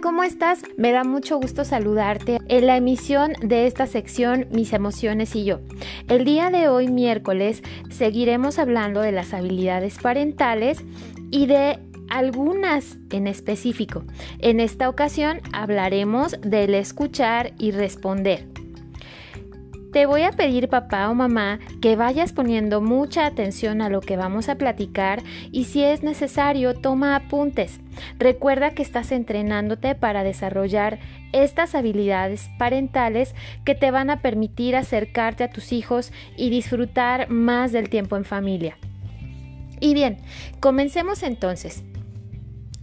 ¿cómo 0.00 0.22
estás? 0.22 0.62
Me 0.76 0.92
da 0.92 1.04
mucho 1.04 1.38
gusto 1.38 1.64
saludarte 1.64 2.38
en 2.48 2.66
la 2.66 2.76
emisión 2.76 3.32
de 3.42 3.66
esta 3.66 3.86
sección 3.86 4.46
Mis 4.50 4.72
emociones 4.72 5.36
y 5.36 5.44
yo. 5.44 5.60
El 6.08 6.24
día 6.24 6.50
de 6.50 6.68
hoy, 6.68 6.88
miércoles, 6.88 7.62
seguiremos 7.90 8.58
hablando 8.58 9.00
de 9.00 9.12
las 9.12 9.34
habilidades 9.34 9.98
parentales 9.98 10.78
y 11.30 11.46
de 11.46 11.78
algunas 12.08 12.98
en 13.10 13.26
específico. 13.26 14.04
En 14.38 14.60
esta 14.60 14.88
ocasión 14.88 15.40
hablaremos 15.52 16.36
del 16.40 16.74
escuchar 16.74 17.52
y 17.58 17.70
responder. 17.70 18.59
Te 19.92 20.06
voy 20.06 20.22
a 20.22 20.30
pedir 20.30 20.68
papá 20.68 21.10
o 21.10 21.14
mamá 21.14 21.58
que 21.82 21.96
vayas 21.96 22.32
poniendo 22.32 22.80
mucha 22.80 23.26
atención 23.26 23.82
a 23.82 23.88
lo 23.88 24.00
que 24.00 24.16
vamos 24.16 24.48
a 24.48 24.54
platicar 24.54 25.20
y 25.50 25.64
si 25.64 25.82
es 25.82 26.04
necesario 26.04 26.74
toma 26.74 27.16
apuntes. 27.16 27.80
Recuerda 28.16 28.70
que 28.70 28.82
estás 28.82 29.10
entrenándote 29.10 29.96
para 29.96 30.22
desarrollar 30.22 31.00
estas 31.32 31.74
habilidades 31.74 32.48
parentales 32.56 33.34
que 33.64 33.74
te 33.74 33.90
van 33.90 34.10
a 34.10 34.22
permitir 34.22 34.76
acercarte 34.76 35.42
a 35.42 35.50
tus 35.50 35.72
hijos 35.72 36.12
y 36.36 36.50
disfrutar 36.50 37.28
más 37.28 37.72
del 37.72 37.90
tiempo 37.90 38.16
en 38.16 38.24
familia. 38.24 38.78
Y 39.80 39.94
bien, 39.94 40.18
comencemos 40.60 41.24
entonces. 41.24 41.82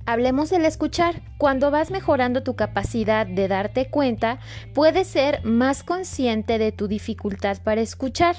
Hablemos 0.09 0.49
del 0.49 0.63
escuchar. 0.63 1.21
Cuando 1.37 1.69
vas 1.69 1.91
mejorando 1.91 2.41
tu 2.41 2.55
capacidad 2.55 3.27
de 3.27 3.49
darte 3.49 3.89
cuenta, 3.89 4.39
puedes 4.73 5.05
ser 5.05 5.43
más 5.43 5.83
consciente 5.83 6.57
de 6.57 6.71
tu 6.71 6.87
dificultad 6.87 7.57
para 7.61 7.81
escuchar. 7.81 8.37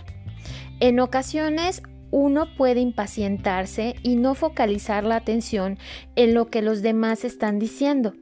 En 0.81 0.99
ocasiones, 0.99 1.83
uno 2.11 2.47
puede 2.57 2.81
impacientarse 2.81 3.97
y 4.03 4.17
no 4.17 4.35
focalizar 4.35 5.05
la 5.05 5.17
atención 5.17 5.79
en 6.17 6.33
lo 6.33 6.47
que 6.47 6.63
los 6.63 6.81
demás 6.81 7.23
están 7.27 7.59
diciendo. 7.59 8.15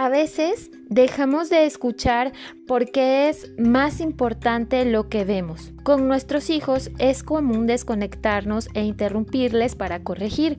A 0.00 0.08
veces 0.08 0.70
dejamos 0.88 1.50
de 1.50 1.66
escuchar 1.66 2.32
porque 2.68 3.28
es 3.28 3.50
más 3.58 4.00
importante 4.00 4.84
lo 4.84 5.08
que 5.08 5.24
vemos. 5.24 5.72
Con 5.82 6.06
nuestros 6.06 6.50
hijos 6.50 6.92
es 7.00 7.24
común 7.24 7.66
desconectarnos 7.66 8.68
e 8.74 8.84
interrumpirles 8.84 9.74
para 9.74 10.04
corregir. 10.04 10.58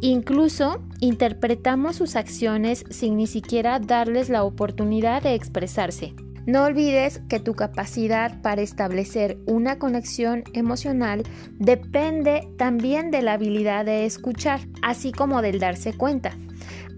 Incluso 0.00 0.82
interpretamos 1.00 1.96
sus 1.96 2.16
acciones 2.16 2.86
sin 2.88 3.18
ni 3.18 3.26
siquiera 3.26 3.78
darles 3.78 4.30
la 4.30 4.42
oportunidad 4.42 5.22
de 5.22 5.34
expresarse. 5.34 6.14
No 6.46 6.64
olvides 6.64 7.20
que 7.28 7.40
tu 7.40 7.52
capacidad 7.52 8.40
para 8.40 8.62
establecer 8.62 9.36
una 9.44 9.78
conexión 9.78 10.44
emocional 10.54 11.24
depende 11.58 12.48
también 12.56 13.10
de 13.10 13.20
la 13.20 13.34
habilidad 13.34 13.84
de 13.84 14.06
escuchar, 14.06 14.60
así 14.80 15.12
como 15.12 15.42
del 15.42 15.58
darse 15.58 15.92
cuenta. 15.92 16.38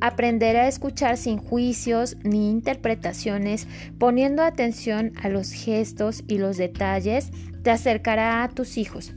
Aprender 0.01 0.57
a 0.57 0.69
escuchar 0.69 1.17
sin 1.17 1.39
juicios 1.39 2.17
ni 2.23 2.51
interpretaciones, 2.51 3.69
poniendo 3.99 4.43
atención 4.43 5.13
a 5.23 5.29
los 5.29 5.53
gestos 5.53 6.25
y 6.27 6.39
los 6.39 6.57
detalles, 6.57 7.31
te 7.63 7.71
acercará 7.71 8.43
a 8.43 8.49
tus 8.49 8.79
hijos. 8.79 9.13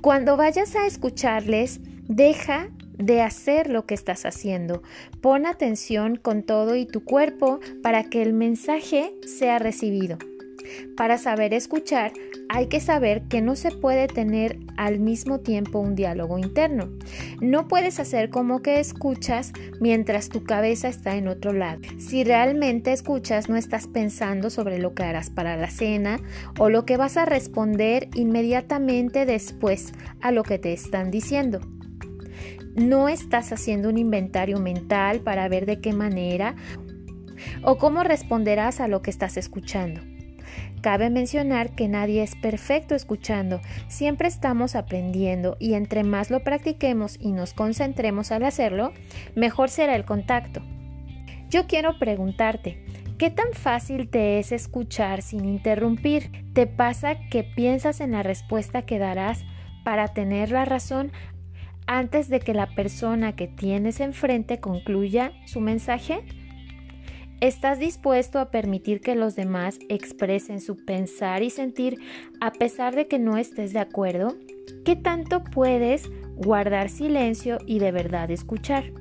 Cuando 0.00 0.36
vayas 0.36 0.76
a 0.76 0.86
escucharles, 0.86 1.80
deja 2.08 2.68
de 2.98 3.22
hacer 3.22 3.68
lo 3.68 3.86
que 3.86 3.94
estás 3.94 4.24
haciendo. 4.26 4.82
Pon 5.20 5.46
atención 5.46 6.16
con 6.16 6.42
todo 6.42 6.76
y 6.76 6.86
tu 6.86 7.04
cuerpo 7.04 7.60
para 7.82 8.04
que 8.04 8.22
el 8.22 8.32
mensaje 8.32 9.14
sea 9.26 9.58
recibido. 9.58 10.18
Para 10.96 11.18
saber 11.18 11.54
escuchar, 11.54 12.12
hay 12.48 12.66
que 12.66 12.80
saber 12.80 13.22
que 13.28 13.40
no 13.40 13.56
se 13.56 13.70
puede 13.70 14.06
tener 14.06 14.58
al 14.76 14.98
mismo 14.98 15.40
tiempo 15.40 15.78
un 15.78 15.94
diálogo 15.94 16.38
interno. 16.38 16.90
No 17.40 17.68
puedes 17.68 17.98
hacer 17.98 18.30
como 18.30 18.62
que 18.62 18.80
escuchas 18.80 19.52
mientras 19.80 20.28
tu 20.28 20.44
cabeza 20.44 20.88
está 20.88 21.16
en 21.16 21.28
otro 21.28 21.52
lado. 21.52 21.80
Si 21.98 22.24
realmente 22.24 22.92
escuchas, 22.92 23.48
no 23.48 23.56
estás 23.56 23.86
pensando 23.86 24.50
sobre 24.50 24.78
lo 24.78 24.94
que 24.94 25.02
harás 25.02 25.30
para 25.30 25.56
la 25.56 25.70
cena 25.70 26.20
o 26.58 26.68
lo 26.68 26.84
que 26.84 26.96
vas 26.96 27.16
a 27.16 27.24
responder 27.24 28.08
inmediatamente 28.14 29.24
después 29.26 29.92
a 30.20 30.30
lo 30.30 30.42
que 30.42 30.58
te 30.58 30.72
están 30.72 31.10
diciendo. 31.10 31.60
No 32.74 33.08
estás 33.08 33.52
haciendo 33.52 33.88
un 33.88 33.98
inventario 33.98 34.58
mental 34.58 35.20
para 35.20 35.48
ver 35.48 35.66
de 35.66 35.80
qué 35.80 35.92
manera 35.92 36.54
o 37.62 37.76
cómo 37.76 38.02
responderás 38.02 38.80
a 38.80 38.88
lo 38.88 39.02
que 39.02 39.10
estás 39.10 39.36
escuchando. 39.36 40.00
Cabe 40.82 41.10
mencionar 41.10 41.70
que 41.76 41.86
nadie 41.86 42.24
es 42.24 42.34
perfecto 42.34 42.96
escuchando, 42.96 43.60
siempre 43.86 44.26
estamos 44.26 44.74
aprendiendo 44.74 45.56
y 45.60 45.74
entre 45.74 46.02
más 46.02 46.28
lo 46.28 46.42
practiquemos 46.42 47.16
y 47.20 47.30
nos 47.30 47.54
concentremos 47.54 48.32
al 48.32 48.42
hacerlo, 48.42 48.92
mejor 49.36 49.70
será 49.70 49.94
el 49.94 50.04
contacto. 50.04 50.60
Yo 51.48 51.68
quiero 51.68 52.00
preguntarte, 52.00 52.84
¿qué 53.16 53.30
tan 53.30 53.52
fácil 53.52 54.10
te 54.10 54.40
es 54.40 54.50
escuchar 54.50 55.22
sin 55.22 55.44
interrumpir? 55.44 56.32
¿Te 56.52 56.66
pasa 56.66 57.14
que 57.30 57.44
piensas 57.44 58.00
en 58.00 58.10
la 58.10 58.24
respuesta 58.24 58.82
que 58.82 58.98
darás 58.98 59.44
para 59.84 60.08
tener 60.08 60.50
la 60.50 60.64
razón 60.64 61.12
antes 61.86 62.28
de 62.28 62.40
que 62.40 62.54
la 62.54 62.74
persona 62.74 63.36
que 63.36 63.46
tienes 63.46 64.00
enfrente 64.00 64.58
concluya 64.58 65.32
su 65.46 65.60
mensaje? 65.60 66.24
¿Estás 67.42 67.80
dispuesto 67.80 68.38
a 68.38 68.52
permitir 68.52 69.00
que 69.00 69.16
los 69.16 69.34
demás 69.34 69.80
expresen 69.88 70.60
su 70.60 70.76
pensar 70.76 71.42
y 71.42 71.50
sentir 71.50 71.98
a 72.40 72.52
pesar 72.52 72.94
de 72.94 73.08
que 73.08 73.18
no 73.18 73.36
estés 73.36 73.72
de 73.72 73.80
acuerdo? 73.80 74.36
¿Qué 74.84 74.94
tanto 74.94 75.42
puedes 75.42 76.08
guardar 76.36 76.88
silencio 76.88 77.58
y 77.66 77.80
de 77.80 77.90
verdad 77.90 78.30
escuchar? 78.30 78.92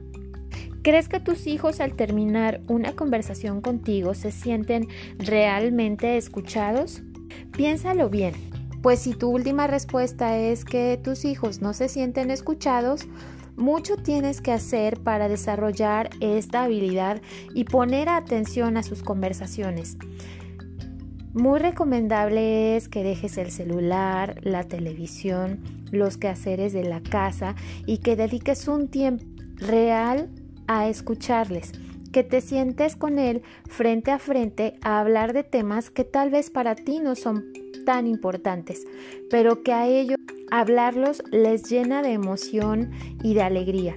¿Crees 0.82 1.08
que 1.08 1.20
tus 1.20 1.46
hijos 1.46 1.80
al 1.82 1.94
terminar 1.94 2.62
una 2.68 2.94
conversación 2.94 3.62
contigo 3.62 4.16
se 4.16 4.32
sienten 4.32 4.88
realmente 5.20 6.18
escuchados? 6.18 7.04
Piénsalo 7.56 8.10
bien, 8.10 8.34
pues 8.82 9.02
si 9.02 9.14
tu 9.14 9.30
última 9.30 9.68
respuesta 9.68 10.40
es 10.40 10.66
que 10.66 11.00
tus 11.04 11.26
hijos 11.26 11.62
no 11.62 11.76
se 11.76 11.88
sienten 11.90 12.32
escuchados, 12.32 13.06
mucho 13.56 13.98
tienes 13.98 14.42
que 14.42 14.52
hacer 14.52 15.00
para 15.00 15.28
desarrollar 15.28 16.10
esta 16.20 16.64
habilidad 16.64 17.22
y 17.54 17.66
poner 17.66 18.10
atención 18.10 18.78
a 18.78 18.84
sus 18.84 19.04
conversaciones. 19.04 19.98
Muy 21.34 21.60
recomendable 21.60 22.76
es 22.76 22.90
que 22.90 23.04
dejes 23.04 23.38
el 23.38 23.52
celular, 23.52 24.40
la 24.44 24.64
televisión, 24.64 25.62
los 25.92 26.18
quehaceres 26.18 26.74
de 26.74 26.84
la 26.84 27.02
casa 27.02 27.56
y 27.86 28.00
que 28.00 28.16
dediques 28.16 28.68
un 28.68 28.90
tiempo 28.90 29.24
real 29.56 30.30
a 30.68 30.90
escucharles, 30.90 31.72
que 32.12 32.24
te 32.24 32.42
sientes 32.42 32.96
con 32.96 33.20
él 33.20 33.44
frente 33.70 34.12
a 34.12 34.20
frente 34.20 34.76
a 34.82 35.00
hablar 35.00 35.32
de 35.34 35.44
temas 35.44 35.90
que 35.90 36.04
tal 36.04 36.32
vez 36.32 36.50
para 36.50 36.76
ti 36.76 37.00
no 37.00 37.16
son 37.16 37.46
tan 37.86 38.08
importantes, 38.08 38.86
pero 39.30 39.64
que 39.64 39.72
a 39.74 39.88
ellos 39.88 40.18
Hablarlos 40.54 41.24
les 41.32 41.70
llena 41.70 42.02
de 42.02 42.12
emoción 42.12 42.92
y 43.24 43.36
de 43.36 43.42
alegría. 43.42 43.96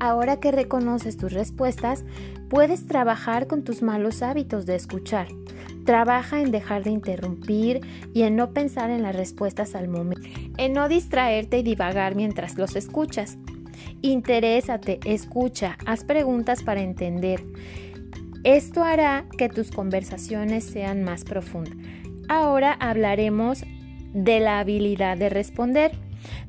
Ahora 0.00 0.40
que 0.40 0.50
reconoces 0.50 1.16
tus 1.16 1.32
respuestas, 1.32 2.04
puedes 2.50 2.86
trabajar 2.86 3.46
con 3.46 3.62
tus 3.62 3.80
malos 3.80 4.22
hábitos 4.22 4.66
de 4.66 4.74
escuchar. 4.74 5.28
Trabaja 5.84 6.40
en 6.40 6.50
dejar 6.50 6.82
de 6.82 6.90
interrumpir 6.90 7.80
y 8.12 8.22
en 8.22 8.34
no 8.34 8.52
pensar 8.52 8.90
en 8.90 9.02
las 9.04 9.14
respuestas 9.14 9.76
al 9.76 9.86
momento, 9.86 10.28
en 10.56 10.72
no 10.72 10.88
distraerte 10.88 11.60
y 11.60 11.62
divagar 11.62 12.16
mientras 12.16 12.58
los 12.58 12.74
escuchas. 12.74 13.38
Interésate, 14.02 14.98
escucha, 15.04 15.78
haz 15.86 16.02
preguntas 16.02 16.64
para 16.64 16.82
entender. 16.82 17.44
Esto 18.42 18.82
hará 18.82 19.26
que 19.38 19.48
tus 19.48 19.70
conversaciones 19.70 20.64
sean 20.64 21.04
más 21.04 21.22
profundas. 21.22 21.76
Ahora 22.28 22.72
hablaremos 22.72 23.62
de 24.12 24.40
la 24.40 24.58
habilidad 24.58 25.16
de 25.16 25.28
responder. 25.28 25.92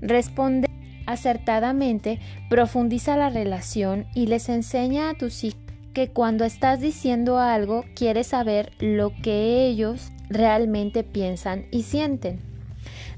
Responde 0.02 0.68
acertadamente 1.06 2.20
profundiza 2.50 3.18
la 3.18 3.30
relación 3.30 4.06
y 4.14 4.28
les 4.28 4.48
enseña 4.48 5.10
a 5.10 5.16
tus 5.16 5.44
hijos 5.44 5.60
que 5.94 6.10
cuando 6.10 6.46
estás 6.46 6.82
diciendo 6.82 7.40
algo 7.40 7.84
quieres 7.96 8.28
saber 8.28 8.72
lo 8.80 9.12
que 9.24 9.66
ellos 9.66 10.12
realmente 10.30 11.04
piensan 11.04 11.66
y 11.72 11.84
sienten. 11.84 12.40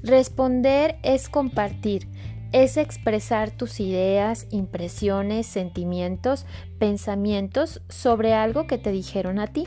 Responder 0.02 0.96
es 1.02 1.28
compartir, 1.28 2.08
es 2.52 2.76
expresar 2.76 3.50
tus 3.50 3.78
ideas, 3.78 4.46
impresiones, 4.50 5.46
sentimientos, 5.46 6.46
pensamientos 6.78 7.82
sobre 7.88 8.32
algo 8.32 8.66
que 8.66 8.78
te 8.78 8.90
dijeron 8.90 9.38
a 9.38 9.46
ti. 9.46 9.64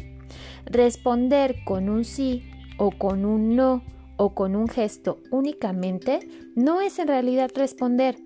Responder 0.65 1.63
con 1.63 1.89
un 1.89 2.05
sí 2.05 2.50
o 2.77 2.91
con 2.91 3.23
un 3.23 3.55
no 3.55 3.83
o 4.17 4.33
con 4.33 4.56
un 4.56 4.67
gesto 4.67 5.21
únicamente 5.31 6.19
no 6.56 6.81
es 6.81 7.00
en 7.00 7.07
realidad 7.07 7.51
responder. 7.56 8.17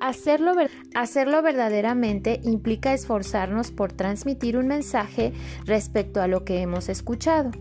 Hacerlo, 0.00 0.52
hacerlo, 0.94 1.42
verdaderamente 1.42 2.40
implica 2.42 2.92
esforzarnos 2.92 3.70
por 3.70 3.92
transmitir 3.92 4.56
un 4.56 4.66
mensaje 4.66 5.32
respecto 5.64 6.20
a 6.20 6.26
lo 6.26 6.44
que 6.44 6.60
hemos 6.60 6.88
escuchado. 6.88 7.52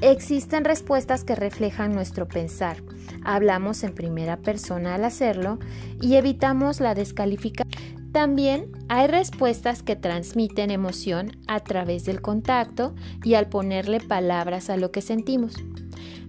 Existen 0.00 0.64
respuestas 0.64 1.24
que 1.24 1.34
reflejan 1.34 1.92
nuestro 1.92 2.26
pensar. 2.26 2.78
Hablamos 3.22 3.84
en 3.84 3.94
primera 3.94 4.38
persona 4.38 4.94
al 4.94 5.04
hacerlo 5.04 5.58
y 6.00 6.14
evitamos 6.14 6.80
la 6.80 6.94
descalificación. 6.94 7.79
También 8.12 8.72
hay 8.88 9.06
respuestas 9.06 9.82
que 9.82 9.94
transmiten 9.94 10.70
emoción 10.70 11.36
a 11.46 11.60
través 11.60 12.04
del 12.04 12.20
contacto 12.20 12.94
y 13.22 13.34
al 13.34 13.48
ponerle 13.48 14.00
palabras 14.00 14.68
a 14.68 14.76
lo 14.76 14.90
que 14.90 15.00
sentimos. 15.00 15.54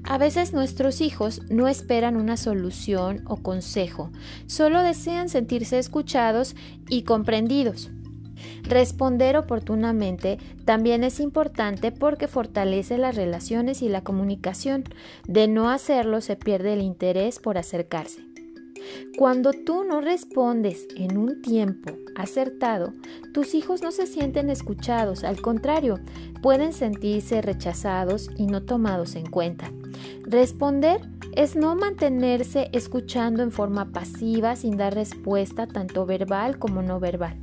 A 0.04 0.18
veces 0.18 0.54
nuestros 0.54 1.02
hijos 1.02 1.42
no 1.50 1.68
esperan 1.68 2.18
una 2.18 2.38
solución 2.38 3.24
o 3.28 3.38
consejo, 3.38 4.12
solo 4.46 4.82
desean 4.82 5.30
sentirse 5.30 5.80
escuchados 5.80 6.56
y 6.90 7.04
comprendidos. 7.04 7.90
Responder 8.64 9.38
oportunamente 9.38 10.38
también 10.66 11.04
es 11.04 11.20
importante 11.20 11.92
porque 11.92 12.28
fortalece 12.28 12.98
las 12.98 13.16
relaciones 13.16 13.82
y 13.82 13.90
la 13.90 14.04
comunicación. 14.04 14.84
De 15.28 15.48
no 15.48 15.70
hacerlo 15.70 16.22
se 16.22 16.36
pierde 16.36 16.74
el 16.74 16.82
interés 16.82 17.40
por 17.40 17.58
acercarse. 17.58 18.31
Cuando 19.18 19.52
tú 19.54 19.84
no 19.84 20.02
respondes 20.02 20.88
en 20.96 21.18
un 21.18 21.42
tiempo 21.42 21.92
acertado, 22.16 22.94
tus 23.34 23.54
hijos 23.54 23.82
no 23.82 23.92
se 23.92 24.08
sienten 24.08 24.50
escuchados, 24.50 25.24
al 25.24 25.42
contrario, 25.42 26.00
pueden 26.42 26.74
sentirse 26.74 27.42
rechazados 27.42 28.30
y 28.38 28.48
no 28.48 28.64
tomados 28.64 29.16
en 29.16 29.26
cuenta. 29.26 29.72
Responder 30.24 31.02
es 31.36 31.56
no 31.56 31.76
mantenerse 31.76 32.70
escuchando 32.74 33.44
en 33.44 33.52
forma 33.52 33.92
pasiva 33.92 34.56
sin 34.56 34.78
dar 34.78 34.94
respuesta 34.94 35.68
tanto 35.68 36.06
verbal 36.06 36.60
como 36.60 36.82
no 36.82 37.00
verbal. 37.00 37.38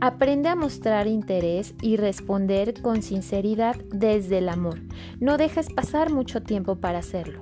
Aprende 0.00 0.48
a 0.48 0.56
mostrar 0.56 1.06
interés 1.06 1.74
y 1.80 1.96
responder 1.96 2.82
con 2.82 3.02
sinceridad 3.02 3.76
desde 3.92 4.38
el 4.38 4.48
amor. 4.48 4.80
No 5.20 5.38
dejes 5.38 5.72
pasar 5.72 6.12
mucho 6.12 6.42
tiempo 6.42 6.74
para 6.74 6.98
hacerlo. 6.98 7.40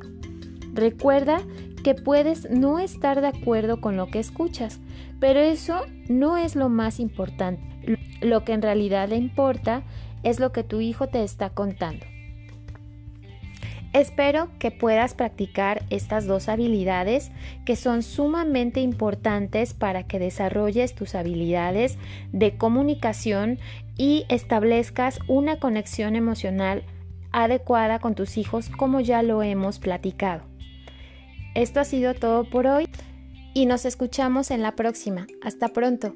Recuerda 0.74 1.40
que 1.80 1.94
puedes 1.94 2.50
no 2.50 2.78
estar 2.78 3.20
de 3.20 3.28
acuerdo 3.28 3.80
con 3.80 3.96
lo 3.96 4.08
que 4.08 4.18
escuchas, 4.18 4.80
pero 5.18 5.40
eso 5.40 5.86
no 6.08 6.36
es 6.36 6.56
lo 6.56 6.68
más 6.68 7.00
importante. 7.00 7.62
Lo 8.20 8.44
que 8.44 8.52
en 8.52 8.62
realidad 8.62 9.08
le 9.08 9.16
importa 9.16 9.82
es 10.22 10.40
lo 10.40 10.52
que 10.52 10.64
tu 10.64 10.80
hijo 10.80 11.08
te 11.08 11.22
está 11.22 11.50
contando. 11.50 12.06
Espero 13.92 14.50
que 14.60 14.70
puedas 14.70 15.14
practicar 15.14 15.82
estas 15.90 16.26
dos 16.26 16.48
habilidades 16.48 17.32
que 17.64 17.74
son 17.74 18.04
sumamente 18.04 18.80
importantes 18.80 19.74
para 19.74 20.04
que 20.04 20.20
desarrolles 20.20 20.94
tus 20.94 21.16
habilidades 21.16 21.98
de 22.30 22.56
comunicación 22.56 23.58
y 23.96 24.26
establezcas 24.28 25.18
una 25.26 25.58
conexión 25.58 26.14
emocional 26.14 26.84
adecuada 27.32 27.98
con 27.98 28.14
tus 28.14 28.38
hijos 28.38 28.68
como 28.68 29.00
ya 29.00 29.22
lo 29.22 29.42
hemos 29.42 29.80
platicado. 29.80 30.49
Esto 31.54 31.80
ha 31.80 31.84
sido 31.84 32.14
todo 32.14 32.48
por 32.48 32.66
hoy 32.66 32.88
y 33.54 33.66
nos 33.66 33.84
escuchamos 33.84 34.50
en 34.50 34.62
la 34.62 34.76
próxima. 34.76 35.26
Hasta 35.42 35.68
pronto. 35.68 36.14